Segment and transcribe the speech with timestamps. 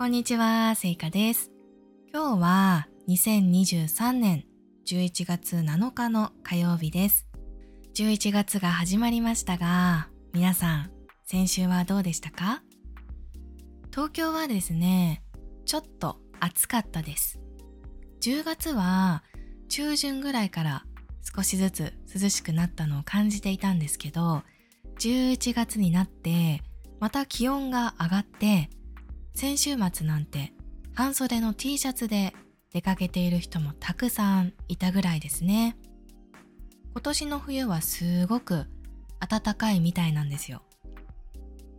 [0.00, 1.50] こんにちは、せいかです。
[2.10, 4.46] 今日は2023年
[4.86, 7.28] 11月7日の火曜日です。
[7.92, 10.90] 11月が始まりましたが、皆さん、
[11.26, 12.62] 先週はどうでしたか？
[13.90, 15.22] 東京はですね、
[15.66, 17.38] ちょっと暑かったです。
[18.22, 19.22] 10月は
[19.68, 20.84] 中旬ぐらいから
[21.36, 24.44] 少しずつ涼しくなったのを感じていたんですけど、
[24.98, 26.62] 11月になって
[27.00, 28.70] また気温が上がって
[29.34, 30.52] 先週末なんて
[30.94, 32.34] 半袖の T シャツで
[32.72, 35.76] 出かけている人もたくさんいたぐらいですね。
[36.92, 38.66] 今年の冬はすごく
[39.20, 40.62] 暖かいみたいなんですよ。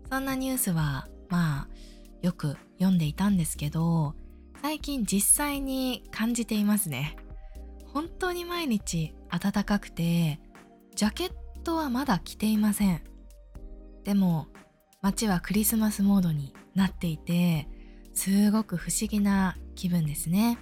[0.09, 1.67] そんなニュースはまあ
[2.21, 4.15] よく読んでいたんですけど
[4.61, 7.15] 最近実際に感じていますね。
[7.85, 10.39] 本当に毎日暖かくて
[10.95, 11.31] ジャケッ
[11.63, 13.01] トはまだ着ていません。
[14.03, 14.47] でも
[15.01, 17.67] 街はクリスマスモードになっていて
[18.13, 20.59] すごく不思議な気分ですね。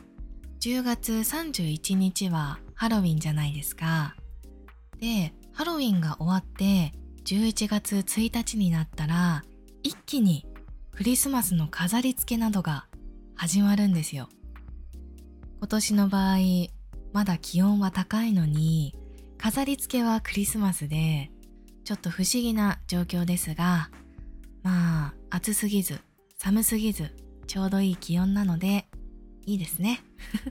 [0.61, 4.15] 10月31日はハロウィンじゃないですか。
[4.99, 6.93] でハロウィンが終わって
[7.25, 9.43] 11月1日になったら
[9.83, 10.45] 一気に
[10.95, 12.87] クリスマスの飾り付けなどが
[13.35, 14.29] 始まるんですよ。
[15.59, 16.37] 今年の場合
[17.11, 18.95] まだ気温は高いのに
[19.37, 21.29] 飾り付けはクリスマスで
[21.83, 23.89] ちょっと不思議な状況ですが
[24.63, 25.99] まあ暑すぎず
[26.37, 27.15] 寒すぎず
[27.47, 28.87] ちょうどいい気温なので
[29.45, 30.01] いいですね。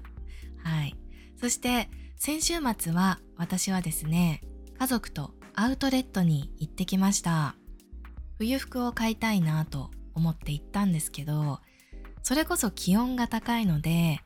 [0.64, 0.96] はい。
[1.40, 4.42] そして先週末は私はですね
[4.78, 7.54] 家族とアウトレットに行ってきました。
[8.38, 11.60] 冬服を買いたいなと思って行ったんですけど
[12.22, 14.20] それこそ気温が高いので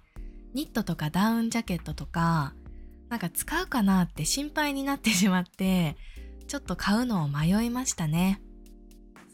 [0.55, 2.55] ニットとかダウンジャケットとか
[3.09, 5.97] なんか使うかなって心配になってしまって
[6.47, 8.43] ちょっと買うのを迷いましたね。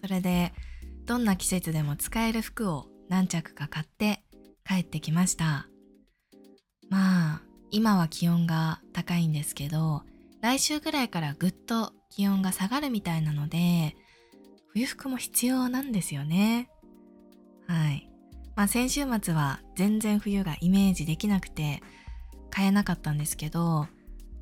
[0.01, 0.53] それで
[1.07, 4.23] どんな季節でも使える服を何着か買って
[4.67, 5.69] 帰ってきました。
[6.91, 10.03] まあ今は気温が高いんですけど
[10.41, 13.97] 来週ぐらいからぐっと気温が下がるみたいなので
[14.73, 16.71] 冬服も必要なんですよね。
[17.67, 18.11] はい。
[18.57, 21.83] まあ先週末は全然冬がイメージできなくて
[22.51, 23.87] 買えなかったんですけど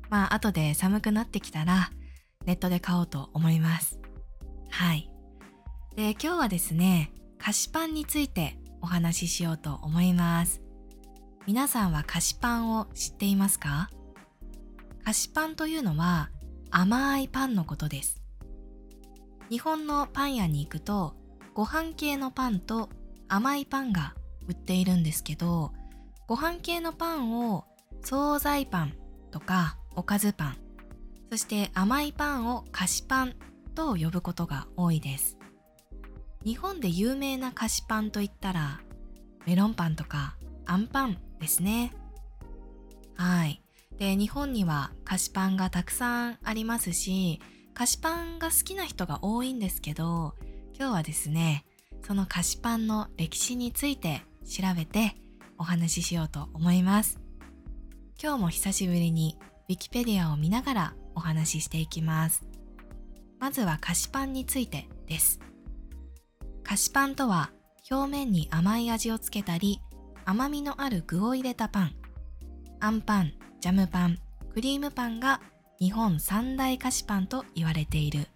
[0.09, 1.91] まあ後で寒くなってきたら
[2.45, 3.99] ネットで買おうと思います。
[4.69, 5.09] はい。
[5.97, 10.61] で今日はですね菓子パンについてお話ししようと思います。
[11.47, 13.89] 皆さんは菓子パンを知っていますか？
[15.03, 16.29] 菓子パンというのは
[16.69, 18.21] 甘いパンのことです。
[19.49, 21.15] 日本のパン屋に行くと
[21.55, 22.89] ご飯系のパンと
[23.27, 24.13] 甘いパンが
[24.47, 25.73] 売っているんですけど
[26.27, 27.65] ご飯系のパンを
[28.03, 28.93] 惣菜パン
[29.31, 30.57] とかおかずパン
[31.31, 33.33] そして甘いパンを菓子パン
[33.73, 35.36] と呼ぶことが多いです。
[36.47, 38.79] 日本で有名な菓子パンといったら
[39.45, 41.93] メロンパンとかアンパンですね。
[43.15, 43.61] はい。
[43.97, 47.41] で日本には菓子パンがたくさんありますし
[47.73, 50.35] 菓子パンが好きな人が多いんですけど
[50.73, 51.65] 今日はですね
[52.05, 55.17] その菓子パンの歴史について調べて
[55.57, 57.19] お話ししようと思います。
[58.23, 59.37] 今日も久しぶりに
[59.67, 62.45] Wikipedia を見ながらお話ししていきます。
[63.37, 65.41] まずは菓子パンについてです。
[66.67, 67.51] 菓子パンとは
[67.89, 69.79] 表面に甘い味をつけたり
[70.25, 71.95] 甘みのある具を入れたパン。
[72.81, 74.19] あんパンジャムパン
[74.53, 75.39] クリームパンが
[75.79, 78.27] 日本三大菓子パンと言われている。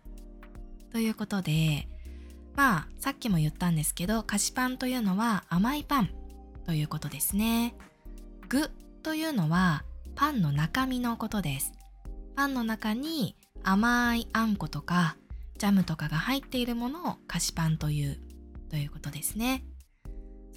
[0.94, 1.90] ということで
[2.56, 6.10] まあさっきも言ったんですけど菓子パンというのは甘いパン
[6.66, 7.76] ということですね。
[8.48, 8.72] 具
[9.04, 9.84] というのは
[10.16, 11.74] パンの中身のことです。
[12.38, 15.18] パンの中に甘いあんことか
[15.62, 18.18] ジャムとかが入っているものを菓子パンという
[18.72, 19.64] ということですね。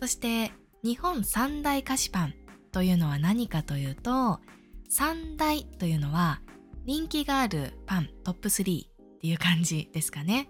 [0.01, 0.51] そして
[0.83, 2.35] 日本三大菓子パン
[2.73, 4.41] というのは何かというと
[4.89, 6.41] 三大というのは
[6.87, 8.89] 人気があるパントップ3っ
[9.21, 10.49] ていう感じですかね。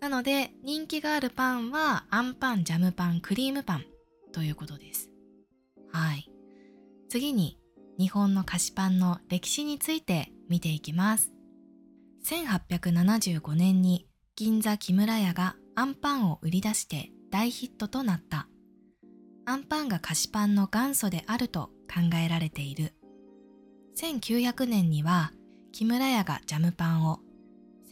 [0.00, 3.84] なので人気があるパンはあんパンジャムパンクリームパン
[4.32, 5.10] ということです。
[5.90, 6.30] はい。
[7.08, 7.58] 次に
[7.98, 11.32] 日本の菓子パンの歴史について見ていきます。
[12.24, 18.48] 1875年に銀座木村屋がアンパンを売り出して大ヒットとなった。
[19.44, 22.94] アンパンが菓子パンの元祖であると考えられている。
[23.96, 25.32] 1900年には
[25.72, 27.20] 木村屋がジャムパンを。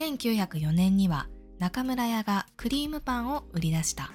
[0.01, 1.29] 1904年には
[1.59, 4.13] 中村屋がクリームパンを売り出した。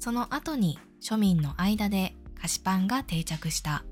[0.00, 3.84] その後に庶民の間で菓子パンが定着した。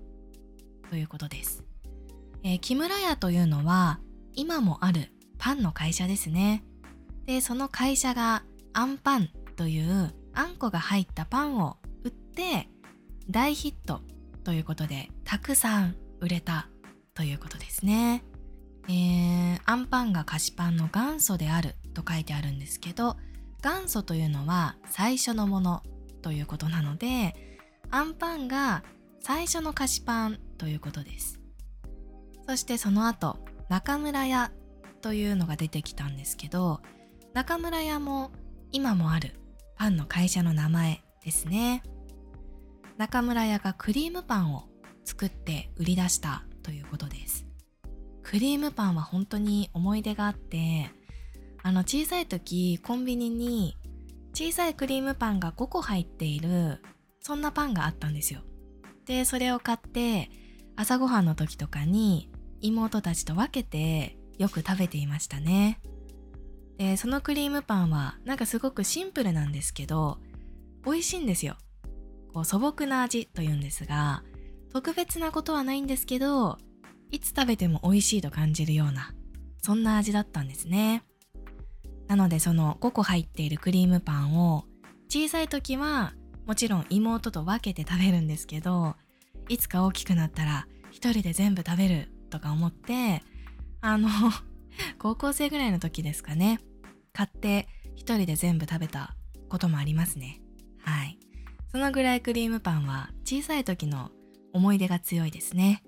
[0.91, 1.65] ということです、
[2.43, 4.01] えー木村屋というのは
[4.35, 6.65] 今もあるパンの会社ですね
[7.27, 12.69] でその会社がアンパンというあんこが入ったパンを売って
[13.31, 14.01] 大ヒット
[14.43, 16.69] ということでたくさん売れた
[17.15, 18.25] ということですね。
[18.89, 23.17] えー、アンパンが菓子パンの元祖であると書いてあるんですけど
[23.63, 25.83] 元祖というのは最初のもの
[26.21, 27.35] ということなので
[27.91, 28.85] アンパンが
[29.21, 31.41] 最初の菓子パンということです
[32.47, 34.53] そしてその後中村屋
[35.01, 36.81] というのが出てきたんですけど
[37.33, 38.31] 中村屋も
[38.73, 39.35] 今もある
[39.77, 41.83] パンの会社の名前ですね。
[42.97, 44.69] 中村屋がクリームパンを
[45.05, 47.47] 作って売り出したということです。
[48.23, 50.91] クリームパンは本当に思い出があって
[51.63, 53.77] あの小さい時コンビニに
[54.33, 56.83] 小さいクリームパンが5個入っている
[57.21, 58.41] そんなパンがあったんですよ。
[59.07, 60.31] でそれを買って
[60.77, 62.31] 朝ごはんの時とかに
[62.65, 65.81] 妹たちと分けてよく食べていましたね。
[66.79, 70.19] でそのクリームパンはなんかすごくシンプルなんですけど
[70.85, 71.57] 美味しいんですよ。
[72.33, 74.25] こう素朴な味というんですが
[74.73, 76.59] 特別なことはないんですけど
[77.13, 79.15] いつ食べても美味しいと感じるような
[79.63, 81.05] そんな味だったんですね。
[82.09, 84.65] なのでその5個入っているクリームパンを
[85.09, 86.15] 小さい時は
[86.47, 88.97] もちろん妹と分けて食べるんですけど
[89.49, 93.23] いつか大きくなったら一人で全部食べるとか思って
[93.81, 94.09] あの
[94.99, 96.59] 高校生ぐらいの時ですかね
[97.13, 99.15] 買って一人で全部食べた
[99.49, 100.41] こともありますね
[100.81, 101.19] はい
[101.71, 104.11] そのぐらいクリームパンは小さい時の
[104.53, 105.83] 思い出が強いですね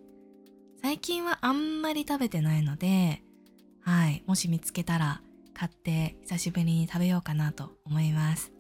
[0.83, 3.23] 最近はあんまり食べてないので
[3.81, 5.23] はいもし見つけたら
[5.57, 8.53] 買って久しぶりに食べようかなと思います。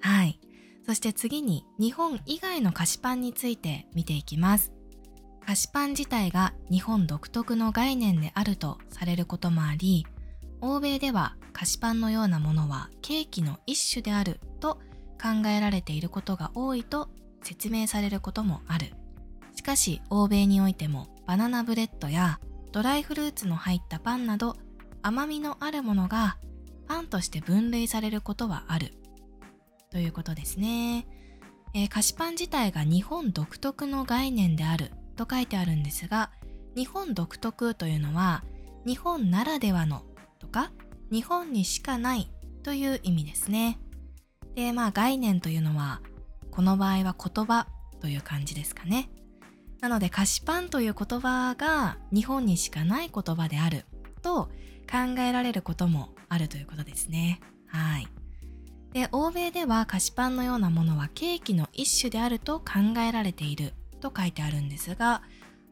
[0.00, 0.40] はい。
[0.84, 4.72] そして次に日本以外の菓子パンについて見ていきます。
[5.46, 10.06] 菓子パン自体が日本独特の概念であるとされることもあり、
[10.60, 14.80] 欧米では菓子パンのようなものはケーキの一種であると
[15.20, 17.10] 考えられていることが多いと
[17.42, 18.94] 説明されることもある。
[19.54, 22.40] しかし欧米においてもバナナブレッドや
[22.70, 24.56] ドライフルーツの入ったパンなど
[25.02, 26.38] 甘みのあるものが
[26.86, 28.94] パンとして分類されることはある。
[29.90, 31.06] ということですね、
[31.74, 34.92] えー、菓子パン自体が日本独特の概念である。
[35.12, 36.30] と書いてあるんですが
[36.76, 38.44] 日本独特というのは
[38.86, 40.02] 日本ならではの
[40.38, 40.72] とか
[41.10, 42.30] 日本にしかない
[42.62, 43.78] という意味ですね
[44.54, 46.00] でまあ概念というのは
[46.50, 47.66] この場合は言葉
[48.00, 49.10] という感じですかね
[49.80, 53.84] なので菓子パンという言葉が日本にしかない言葉である
[54.22, 54.48] と
[54.90, 57.40] 考えられることもあるということですね。
[57.66, 58.08] はい。
[58.92, 65.22] で、欧米では菓子パンのようなものはケーキの一種であると考えられていると書いてあるんですが、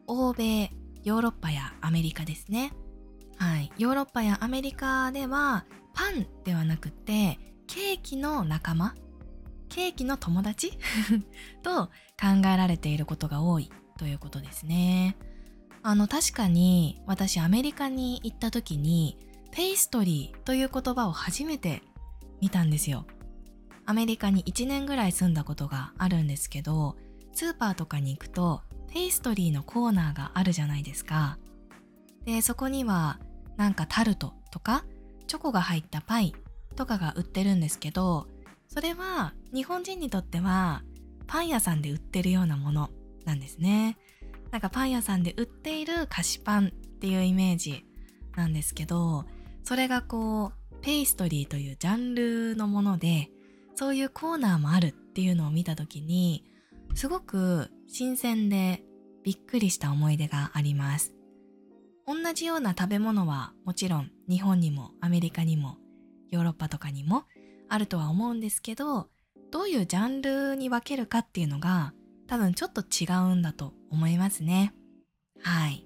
[0.07, 0.71] 欧米、
[1.03, 2.73] ヨーロッパやアメリカですね。
[3.37, 3.71] はい。
[3.77, 8.95] ヨーロッパやアメリカではパンではなくてケーキの仲間、
[9.69, 10.71] ケーキの友達
[11.63, 11.87] と
[12.19, 15.17] 考えられていることが多いということですね。
[15.83, 19.17] あの確かに私アメリカに行った時に
[19.51, 21.81] ペイストリーという言葉を初めて
[22.39, 23.05] 見たんですよ。
[23.85, 26.95] アメリカに1年ぐらい住んだことがあるんですけど
[27.33, 28.61] スーパーとかに行くと
[28.93, 31.37] ペイストリーのコーナーがあるじゃないですか。
[32.25, 33.19] でそこには
[33.57, 34.85] なんかタルトとか
[35.27, 36.35] チョコが入ったパイ
[36.75, 38.27] とかが売ってるんですけど
[38.67, 40.83] それは日本人にとっては
[41.27, 42.89] パン屋さんで売ってるようなもの
[43.25, 43.97] なんですね。
[44.51, 47.85] なんかパン屋さんで売っている菓子パンっていうイメージ
[48.35, 49.25] なんですけど
[49.63, 53.29] それがこうペイストリーというジャンルのもので
[53.75, 56.43] そういうコーナーもあるっていうのを見た時に
[56.95, 58.83] すごく新鮮で
[59.23, 61.13] びっくりした思い出があります
[62.07, 65.77] 同じような食べ物はもちろん日本にもアメリカにも
[66.29, 67.23] ヨーロッパとかにも
[67.69, 69.07] あるとは思うんですけど
[69.51, 71.93] どういうジャンルに分けるかっていうのが
[72.27, 74.73] 多分ちょっと違うんだと思いますね。
[75.41, 75.85] はい。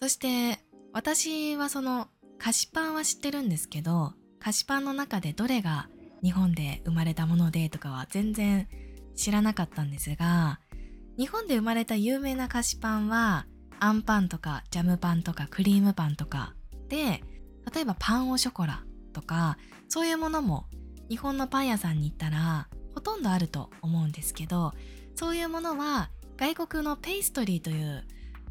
[0.00, 0.58] そして
[0.94, 2.08] 私はその
[2.38, 5.90] 菓子パンは知ってるんですけど菓子パンの中でどれが
[6.22, 8.68] 日本で生まれたものでとかは全然
[9.18, 10.60] 知らなかったんですが
[11.18, 13.46] 日本で生まれた有名な菓子パンは
[13.80, 16.54] あんパンとかジャムパンとかクリームパンとか
[16.88, 17.22] で
[17.74, 19.58] 例えばパンオショコラとか
[19.88, 20.66] そういうものも
[21.08, 24.72] 日本のパン屋さんに行ったらほとんどあると思うんですけど
[25.14, 28.04] そういうものは外国のペイストリーという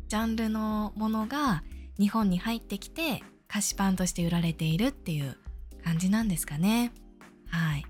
[0.09, 1.63] ジャンルのものが
[1.99, 5.37] 日本に入ってきて菓子パンとして売られているっていう
[5.83, 6.91] 感じなんですかね。
[7.47, 7.85] はい。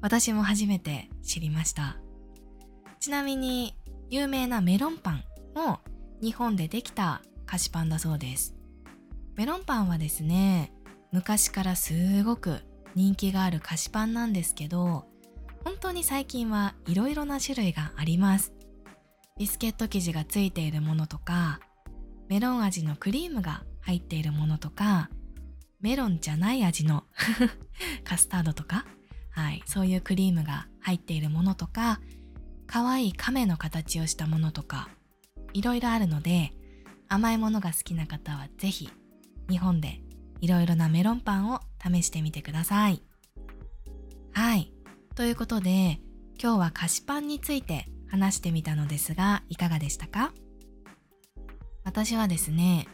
[0.00, 1.98] 私も初めて知りました。
[3.02, 3.74] ちなみに
[4.10, 5.24] 有名なメロンパン
[5.56, 5.80] も
[6.22, 8.54] 日本でできた菓子パンだそうです。
[9.34, 10.72] メロンパンはですね
[11.10, 12.60] 昔からすごく
[12.94, 15.06] 人気がある菓子パンなんですけど
[15.64, 18.52] 本当に最近はいろいろな種類があります。
[19.36, 21.58] ビスケット生地がついているものとか
[22.28, 25.10] メロン味のクリームが入っているものとか
[25.80, 27.02] メロンじゃない味の
[28.04, 28.86] カスタードとか、
[29.32, 32.00] はい、そういうクリームが入っているものとか
[32.66, 34.88] 可愛い亀の形をしたものとか
[35.52, 36.52] いろいろあるので
[37.08, 38.90] 甘いものが好きな方はぜひ
[39.50, 40.00] 日本で
[40.40, 43.02] いろいろなメロンパンを試してみてください。
[44.32, 44.72] はい。
[45.14, 46.00] ということで
[46.42, 50.32] 今日は菓子パンについて話してみたのですがいかがでしたか？
[51.84, 52.88] 私はですね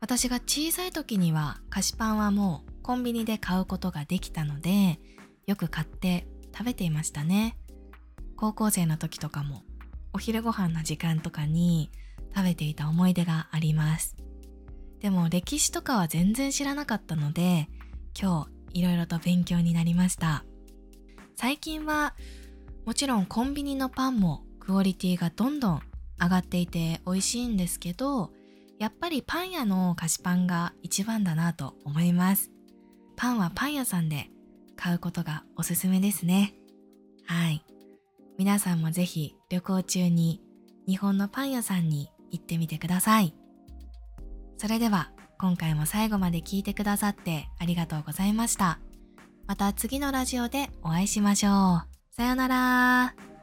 [0.00, 5.00] 私が小さい時には菓子パンはもうコンビニで買うことができたので
[5.46, 7.56] よく買って食べていましたね
[8.44, 9.62] 高校生の時とかも
[10.12, 11.90] お昼ご飯の時間とかに
[12.36, 14.16] 食べていた思い出があります。
[15.00, 17.70] でも歴史とかは全然知らなかったので
[18.20, 20.44] 今日いろいろと勉強になりました。
[21.36, 22.14] 最近は
[22.84, 25.80] もちろんコンビニのパンもクオリティがどんどん
[26.20, 28.30] 上がっていて美味しいんですけど
[28.78, 32.50] やっぱりパン屋の菓子パンが一番だなと思います。
[33.16, 34.28] パンはパン屋さんで
[34.76, 36.52] 買うことがおすすめですね。
[37.24, 37.64] はい。
[38.38, 40.40] 皆さんもぜひ旅行中に
[40.86, 43.34] 日本のパン屋さんに行ってみてください。
[44.56, 48.78] それでは今回も最後まで聞いてくださってありがとうございました。
[49.46, 52.14] また次のラジオでお会いしましょう。
[52.14, 53.33] さよなら。